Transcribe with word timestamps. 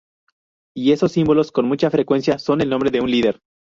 Y 0.75 0.93
esos 0.93 1.11
símbolos, 1.11 1.51
con 1.51 1.67
mucha 1.67 1.91
frecuencia, 1.91 2.39
son 2.39 2.61
el 2.61 2.69
nombre 2.71 2.89
de 2.89 3.01
un 3.01 3.11
líder. 3.11 3.39